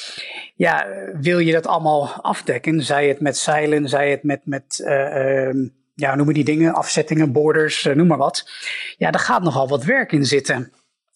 ja, 0.56 0.88
wil 1.14 1.40
je 1.40 1.52
dat 1.52 1.68
allemaal 1.68 2.10
afdekken? 2.22 2.84
Zij 2.84 3.08
het 3.08 3.20
met 3.20 3.38
zeilen, 3.38 3.90
zij 3.90 4.12
het 4.12 4.24
met, 4.24 4.42
met 4.44 4.82
uh, 4.86 5.50
ja, 5.96 6.16
noemen 6.16 6.34
die 6.34 6.44
dingen, 6.44 6.74
afzettingen, 6.74 7.32
borders, 7.32 7.84
noem 7.94 8.08
maar 8.08 8.18
wat. 8.18 8.50
Ja, 8.98 9.12
daar 9.12 9.22
gaat 9.22 9.44
nogal 9.44 9.68
wat 9.68 9.84
werk 9.84 10.12
in 10.12 10.26
zitten. 10.26 10.72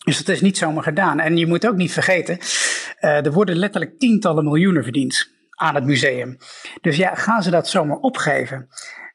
Dus 0.06 0.18
dat 0.18 0.36
is 0.36 0.42
niet 0.42 0.58
zomaar 0.58 0.84
gedaan. 0.84 1.20
En 1.20 1.38
je 1.38 1.48
moet 1.48 1.68
ook 1.68 1.76
niet 1.76 1.92
vergeten, 1.92 2.38
uh, 3.02 3.26
er 3.26 3.32
worden 3.32 3.56
letterlijk 3.56 4.00
tientallen 4.00 4.44
miljoenen 4.44 4.84
verdiend 4.84 5.32
aan 5.50 5.76
het 5.76 5.84
museum. 5.84 6.38
Dus 6.82 6.96
ja, 6.96 7.16
gaan 7.16 7.44
ze 7.44 7.50
dat 7.50 7.68
zomaar 7.68 7.98
opgeven? 7.98 8.68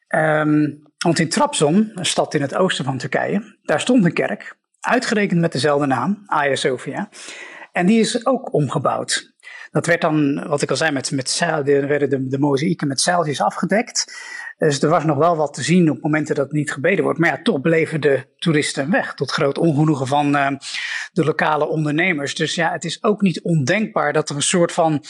Um, 0.09 0.83
want 0.99 1.19
in 1.19 1.29
Trabzon, 1.29 1.91
een 1.95 2.07
stad 2.07 2.35
in 2.35 2.43
het 2.43 2.55
oosten 2.55 2.85
van 2.85 2.99
Turkije, 2.99 3.59
daar 3.63 3.81
stond 3.81 4.05
een 4.05 4.13
kerk, 4.13 4.57
uitgerekend 4.81 5.41
met 5.41 5.53
dezelfde 5.53 5.87
naam, 5.87 6.23
Hagia 6.27 6.55
Sophia. 6.55 7.09
En 7.73 7.87
die 7.87 8.01
is 8.01 8.27
ook 8.27 8.53
omgebouwd. 8.53 9.33
Dat 9.71 9.87
werd 9.87 10.01
dan, 10.01 10.49
wat 10.49 10.63
ik 10.63 10.71
al 10.71 10.77
zei, 10.77 10.91
met, 10.91 11.11
met 11.11 11.31
zeil, 11.31 11.63
werden 11.63 12.11
de, 12.11 12.27
de 12.27 12.39
mozaïeken 12.39 12.89
met 12.89 13.01
zeiltjes 13.01 13.41
afgedekt. 13.41 14.15
Dus 14.59 14.83
er 14.83 14.89
was 14.89 15.05
nog 15.05 15.17
wel 15.17 15.37
wat 15.37 15.55
te 15.55 15.63
zien 15.63 15.91
op 15.91 16.03
momenten 16.03 16.35
dat 16.35 16.45
het 16.45 16.55
niet 16.55 16.73
gebeden 16.73 17.05
wordt. 17.05 17.19
Maar 17.19 17.31
ja, 17.31 17.43
toch 17.43 17.61
bleven 17.61 18.01
de 18.01 18.27
toeristen 18.39 18.91
weg. 18.91 19.15
Tot 19.15 19.31
groot 19.31 19.59
ongenoegen 19.59 20.07
van 20.07 20.37
uh, 20.37 20.51
de 21.15 21.25
lokale 21.25 21.67
ondernemers. 21.69 22.35
Dus 22.35 22.55
ja, 22.55 22.73
het 22.73 22.85
is 22.85 23.03
ook 23.03 23.21
niet 23.21 23.43
ondenkbaar 23.43 24.13
dat 24.13 24.29
er 24.29 24.37
een 24.37 24.43
soort 24.43 24.73
van 24.73 25.05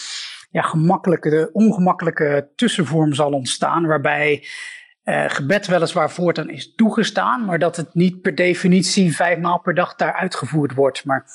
ja, 0.50 0.62
gemakkelijke, 0.62 1.50
ongemakkelijke 1.52 2.48
tussenvorm 2.56 3.14
zal 3.14 3.32
ontstaan. 3.32 3.86
Waarbij 3.86 4.44
uh, 5.04 5.24
gebed 5.28 5.66
weliswaar 5.66 6.10
voortaan 6.10 6.50
is 6.50 6.74
toegestaan. 6.74 7.44
Maar 7.44 7.58
dat 7.58 7.76
het 7.76 7.94
niet 7.94 8.20
per 8.20 8.34
definitie 8.34 9.14
vijf 9.14 9.38
maal 9.38 9.60
per 9.60 9.74
dag 9.74 9.94
daar 9.94 10.12
uitgevoerd 10.12 10.74
wordt. 10.74 11.04
Maar 11.04 11.26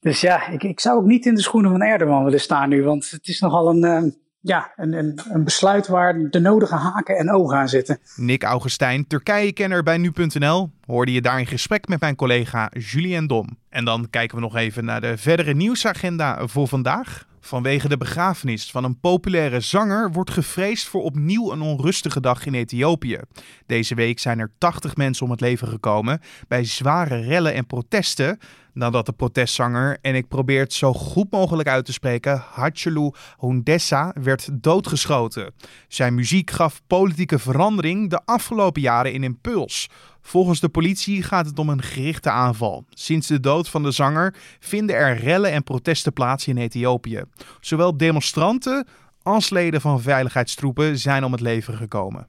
dus 0.00 0.20
ja, 0.20 0.48
ik, 0.48 0.62
ik 0.62 0.80
zou 0.80 0.98
ook 0.98 1.06
niet 1.06 1.26
in 1.26 1.34
de 1.34 1.42
schoenen 1.42 1.70
van 1.70 1.82
Erdogan 1.82 2.24
willen 2.24 2.40
staan 2.40 2.68
nu. 2.68 2.82
Want 2.82 3.10
het 3.10 3.28
is 3.28 3.40
nogal 3.40 3.68
een, 3.68 3.84
uh, 3.84 4.10
ja, 4.40 4.72
een, 4.76 4.92
een, 4.92 5.44
besluit 5.44 5.86
waar 5.86 6.30
de 6.30 6.40
nodige 6.40 6.74
haken 6.74 7.16
en 7.16 7.30
ogen 7.30 7.56
aan 7.56 7.68
zitten. 7.68 7.98
Nick 8.16 8.42
Augustijn, 8.42 9.06
Turkije-kenner 9.06 9.82
bij 9.82 9.98
nu.nl, 9.98 10.70
hoorde 10.86 11.12
je 11.12 11.20
daar 11.20 11.38
in 11.38 11.46
gesprek 11.46 11.88
met 11.88 12.00
mijn 12.00 12.16
collega 12.16 12.70
Julien 12.78 13.26
Dom. 13.26 13.58
En 13.68 13.84
dan 13.84 14.10
kijken 14.10 14.36
we 14.36 14.42
nog 14.42 14.56
even 14.56 14.84
naar 14.84 15.00
de 15.00 15.16
verdere 15.16 15.54
nieuwsagenda 15.54 16.46
voor 16.46 16.68
vandaag. 16.68 17.28
Vanwege 17.40 17.88
de 17.88 17.96
begrafenis 17.96 18.70
van 18.70 18.84
een 18.84 19.00
populaire 19.00 19.60
zanger 19.60 20.12
wordt 20.12 20.30
gevreesd 20.30 20.88
voor 20.88 21.02
opnieuw 21.02 21.52
een 21.52 21.60
onrustige 21.60 22.20
dag 22.20 22.46
in 22.46 22.54
Ethiopië. 22.54 23.18
Deze 23.66 23.94
week 23.94 24.18
zijn 24.18 24.38
er 24.38 24.52
80 24.58 24.96
mensen 24.96 25.24
om 25.24 25.30
het 25.30 25.40
leven 25.40 25.68
gekomen 25.68 26.20
bij 26.48 26.64
zware 26.64 27.20
rellen 27.20 27.54
en 27.54 27.66
protesten 27.66 28.38
nadat 28.72 29.06
de 29.06 29.12
protestzanger, 29.12 29.98
en 30.00 30.14
ik 30.14 30.28
probeer 30.28 30.60
het 30.60 30.72
zo 30.72 30.92
goed 30.92 31.30
mogelijk 31.30 31.68
uit 31.68 31.84
te 31.84 31.92
spreken, 31.92 32.44
Hachelu 32.50 33.10
Hundessa 33.38 34.14
werd 34.22 34.48
doodgeschoten. 34.52 35.54
Zijn 35.88 36.14
muziek 36.14 36.50
gaf 36.50 36.80
politieke 36.86 37.38
verandering 37.38 38.10
de 38.10 38.20
afgelopen 38.24 38.82
jaren 38.82 39.12
in 39.12 39.22
impuls. 39.22 39.88
Volgens 40.30 40.60
de 40.60 40.68
politie 40.68 41.22
gaat 41.22 41.46
het 41.46 41.58
om 41.58 41.68
een 41.68 41.82
gerichte 41.82 42.30
aanval. 42.30 42.84
Sinds 42.90 43.26
de 43.26 43.40
dood 43.40 43.68
van 43.68 43.82
de 43.82 43.90
zanger 43.90 44.34
vinden 44.60 44.96
er 44.96 45.16
rellen 45.16 45.52
en 45.52 45.62
protesten 45.62 46.12
plaats 46.12 46.46
in 46.46 46.56
Ethiopië. 46.56 47.22
Zowel 47.60 47.96
demonstranten 47.96 48.86
als 49.22 49.50
leden 49.50 49.80
van 49.80 50.00
veiligheidstroepen 50.00 50.98
zijn 50.98 51.24
om 51.24 51.32
het 51.32 51.40
leven 51.40 51.76
gekomen. 51.76 52.28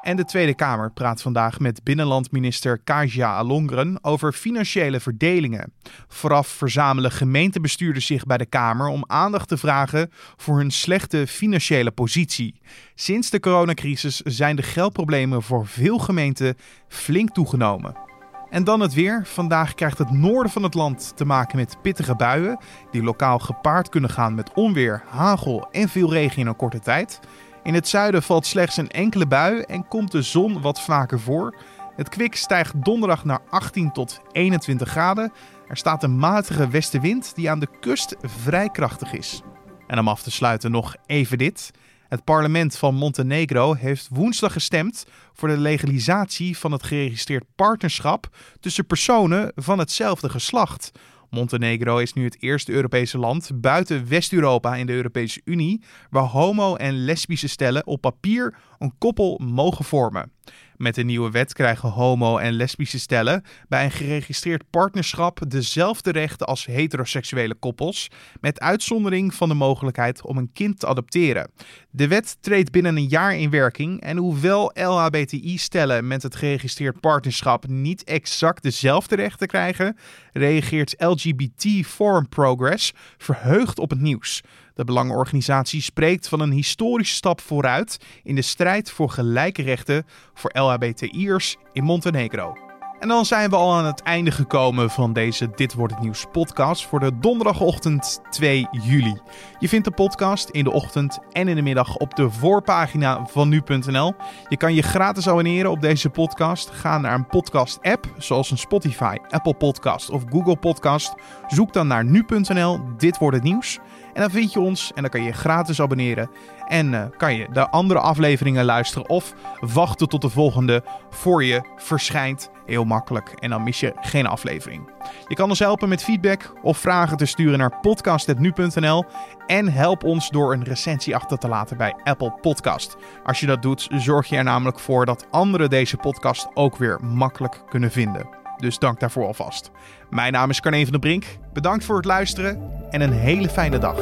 En 0.00 0.16
de 0.16 0.24
Tweede 0.24 0.54
Kamer 0.54 0.92
praat 0.92 1.22
vandaag 1.22 1.58
met 1.58 1.84
binnenlandminister 1.84 2.78
Kaja 2.78 3.34
Alongren 3.34 3.98
over 4.04 4.32
financiële 4.32 5.00
verdelingen. 5.00 5.72
Vooraf 6.08 6.48
verzamelen 6.48 7.12
gemeentebestuurders 7.12 8.06
zich 8.06 8.24
bij 8.24 8.36
de 8.36 8.46
Kamer 8.46 8.86
om 8.86 9.04
aandacht 9.06 9.48
te 9.48 9.56
vragen 9.56 10.10
voor 10.36 10.56
hun 10.56 10.70
slechte 10.70 11.26
financiële 11.26 11.90
positie. 11.90 12.60
Sinds 12.94 13.30
de 13.30 13.40
coronacrisis 13.40 14.16
zijn 14.20 14.56
de 14.56 14.62
geldproblemen 14.62 15.42
voor 15.42 15.66
veel 15.66 15.98
gemeenten 15.98 16.56
flink 16.88 17.30
toegenomen. 17.30 18.08
En 18.50 18.64
dan 18.64 18.80
het 18.80 18.94
weer. 18.94 19.26
Vandaag 19.26 19.74
krijgt 19.74 19.98
het 19.98 20.10
noorden 20.10 20.52
van 20.52 20.62
het 20.62 20.74
land 20.74 21.12
te 21.16 21.24
maken 21.24 21.56
met 21.56 21.82
pittige 21.82 22.16
buien, 22.16 22.58
die 22.90 23.02
lokaal 23.02 23.38
gepaard 23.38 23.88
kunnen 23.88 24.10
gaan 24.10 24.34
met 24.34 24.52
onweer, 24.52 25.02
hagel 25.06 25.68
en 25.70 25.88
veel 25.88 26.12
regen 26.12 26.38
in 26.38 26.46
een 26.46 26.56
korte 26.56 26.80
tijd. 26.80 27.20
In 27.62 27.74
het 27.74 27.88
zuiden 27.88 28.22
valt 28.22 28.46
slechts 28.46 28.76
een 28.76 28.90
enkele 28.90 29.26
bui 29.26 29.60
en 29.60 29.88
komt 29.88 30.12
de 30.12 30.22
zon 30.22 30.60
wat 30.60 30.80
vaker 30.80 31.20
voor. 31.20 31.56
Het 31.96 32.08
kwik 32.08 32.36
stijgt 32.36 32.84
donderdag 32.84 33.24
naar 33.24 33.40
18 33.50 33.92
tot 33.92 34.20
21 34.32 34.88
graden. 34.88 35.32
Er 35.68 35.76
staat 35.76 36.02
een 36.02 36.18
matige 36.18 36.68
westenwind 36.68 37.34
die 37.34 37.50
aan 37.50 37.58
de 37.58 37.68
kust 37.80 38.16
vrij 38.22 38.68
krachtig 38.68 39.12
is. 39.12 39.42
En 39.86 39.98
om 39.98 40.08
af 40.08 40.22
te 40.22 40.30
sluiten 40.30 40.70
nog 40.70 40.96
even 41.06 41.38
dit. 41.38 41.70
Het 42.08 42.24
parlement 42.24 42.76
van 42.76 42.94
Montenegro 42.94 43.74
heeft 43.74 44.08
woensdag 44.12 44.52
gestemd 44.52 45.06
voor 45.32 45.48
de 45.48 45.58
legalisatie 45.58 46.58
van 46.58 46.72
het 46.72 46.82
geregistreerd 46.82 47.44
partnerschap 47.56 48.28
tussen 48.60 48.86
personen 48.86 49.52
van 49.54 49.78
hetzelfde 49.78 50.28
geslacht. 50.28 50.90
Montenegro 51.30 51.98
is 51.98 52.12
nu 52.12 52.24
het 52.24 52.42
eerste 52.42 52.72
Europese 52.72 53.18
land 53.18 53.50
buiten 53.54 54.08
West-Europa 54.08 54.76
in 54.76 54.86
de 54.86 54.92
Europese 54.92 55.40
Unie 55.44 55.82
waar 56.10 56.24
homo- 56.24 56.76
en 56.76 57.04
lesbische 57.04 57.48
stellen 57.48 57.86
op 57.86 58.00
papier 58.00 58.54
een 58.78 58.94
koppel 58.98 59.40
mogen 59.44 59.84
vormen. 59.84 60.32
Met 60.80 60.94
de 60.94 61.02
nieuwe 61.02 61.30
wet 61.30 61.52
krijgen 61.52 61.88
homo- 61.88 62.38
en 62.38 62.52
lesbische 62.52 62.98
stellen 62.98 63.44
bij 63.68 63.84
een 63.84 63.90
geregistreerd 63.90 64.70
partnerschap 64.70 65.40
dezelfde 65.48 66.12
rechten 66.12 66.46
als 66.46 66.66
heteroseksuele 66.66 67.54
koppels, 67.54 68.08
met 68.40 68.60
uitzondering 68.60 69.34
van 69.34 69.48
de 69.48 69.54
mogelijkheid 69.54 70.22
om 70.22 70.36
een 70.36 70.52
kind 70.52 70.80
te 70.80 70.86
adopteren. 70.86 71.50
De 71.90 72.08
wet 72.08 72.36
treedt 72.40 72.70
binnen 72.70 72.96
een 72.96 73.08
jaar 73.08 73.36
in 73.36 73.50
werking 73.50 74.00
en 74.00 74.16
hoewel 74.16 74.72
LHBTI-stellen 74.74 76.06
met 76.06 76.22
het 76.22 76.36
geregistreerd 76.36 77.00
partnerschap 77.00 77.68
niet 77.68 78.04
exact 78.04 78.62
dezelfde 78.62 79.16
rechten 79.16 79.46
krijgen, 79.46 79.96
reageert 80.32 80.94
LGBT 80.98 81.86
Forum 81.86 82.28
Progress 82.28 82.92
verheugd 83.18 83.78
op 83.78 83.90
het 83.90 84.00
nieuws. 84.00 84.42
De 84.80 84.86
Belangenorganisatie 84.86 85.82
spreekt 85.82 86.28
van 86.28 86.40
een 86.40 86.50
historische 86.50 87.14
stap 87.14 87.40
vooruit 87.40 87.98
in 88.22 88.34
de 88.34 88.42
strijd 88.42 88.90
voor 88.90 89.10
gelijke 89.10 89.62
rechten 89.62 90.06
voor 90.34 90.50
LHBTI'ers 90.52 91.56
in 91.72 91.84
Montenegro. 91.84 92.54
En 93.00 93.08
dan 93.08 93.26
zijn 93.26 93.50
we 93.50 93.56
al 93.56 93.74
aan 93.74 93.84
het 93.84 94.02
einde 94.02 94.30
gekomen 94.30 94.90
van 94.90 95.12
deze 95.12 95.50
Dit 95.54 95.74
wordt 95.74 95.92
het 95.92 96.02
nieuws 96.02 96.26
podcast 96.32 96.86
voor 96.86 97.00
de 97.00 97.18
donderdagochtend 97.18 98.20
2 98.30 98.68
juli. 98.70 99.20
Je 99.58 99.68
vindt 99.68 99.84
de 99.84 99.94
podcast 99.94 100.48
in 100.48 100.64
de 100.64 100.70
ochtend 100.70 101.18
en 101.32 101.48
in 101.48 101.56
de 101.56 101.62
middag 101.62 101.96
op 101.96 102.14
de 102.14 102.30
voorpagina 102.30 103.26
van 103.26 103.48
nu.nl. 103.48 104.14
Je 104.48 104.56
kan 104.56 104.74
je 104.74 104.82
gratis 104.82 105.28
abonneren 105.28 105.70
op 105.70 105.80
deze 105.80 106.10
podcast. 106.10 106.70
Ga 106.70 106.98
naar 106.98 107.14
een 107.14 107.26
podcast 107.26 107.78
app 107.82 108.14
zoals 108.18 108.50
een 108.50 108.58
Spotify, 108.58 109.16
Apple 109.28 109.54
Podcast 109.54 110.10
of 110.10 110.22
Google 110.28 110.56
Podcast. 110.56 111.14
Zoek 111.46 111.72
dan 111.72 111.86
naar 111.86 112.04
nu.nl 112.04 112.80
Dit 112.96 113.18
wordt 113.18 113.36
het 113.36 113.44
nieuws. 113.44 113.78
En 114.12 114.20
dan 114.20 114.30
vind 114.30 114.52
je 114.52 114.60
ons 114.60 114.92
en 114.94 115.02
dan 115.02 115.10
kan 115.10 115.22
je 115.22 115.32
gratis 115.32 115.80
abonneren. 115.80 116.30
En 116.66 116.92
uh, 116.92 117.04
kan 117.16 117.34
je 117.34 117.46
de 117.52 117.68
andere 117.68 118.00
afleveringen 118.00 118.64
luisteren 118.64 119.08
of 119.08 119.34
wachten 119.60 120.08
tot 120.08 120.22
de 120.22 120.28
volgende 120.28 120.82
voor 121.10 121.44
je 121.44 121.60
verschijnt. 121.76 122.50
Heel 122.66 122.84
makkelijk. 122.84 123.32
En 123.38 123.50
dan 123.50 123.62
mis 123.62 123.80
je 123.80 123.92
geen 124.00 124.26
aflevering. 124.26 124.90
Je 125.28 125.34
kan 125.34 125.48
ons 125.48 125.58
helpen 125.58 125.88
met 125.88 126.02
feedback 126.02 126.52
of 126.62 126.78
vragen 126.78 127.16
te 127.16 127.26
sturen 127.26 127.58
naar 127.58 127.80
podcast.nu.nl. 127.80 129.04
En 129.46 129.72
help 129.72 130.04
ons 130.04 130.28
door 130.28 130.52
een 130.52 130.64
recensie 130.64 131.14
achter 131.14 131.38
te 131.38 131.48
laten 131.48 131.76
bij 131.76 131.94
Apple 132.04 132.32
Podcast. 132.40 132.96
Als 133.24 133.40
je 133.40 133.46
dat 133.46 133.62
doet, 133.62 133.88
zorg 133.90 134.26
je 134.26 134.36
er 134.36 134.44
namelijk 134.44 134.78
voor 134.78 135.06
dat 135.06 135.26
anderen 135.30 135.70
deze 135.70 135.96
podcast 135.96 136.48
ook 136.54 136.76
weer 136.76 137.00
makkelijk 137.04 137.62
kunnen 137.68 137.90
vinden. 137.90 138.39
Dus 138.60 138.78
dank 138.78 139.00
daarvoor 139.00 139.26
alvast. 139.26 139.70
Mijn 140.10 140.32
naam 140.32 140.50
is 140.50 140.60
Carne 140.60 140.82
van 140.82 140.90
der 140.90 141.00
Brink. 141.00 141.24
Bedankt 141.52 141.84
voor 141.84 141.96
het 141.96 142.04
luisteren 142.04 142.62
en 142.90 143.00
een 143.00 143.12
hele 143.12 143.48
fijne 143.48 143.78
dag. 143.78 143.98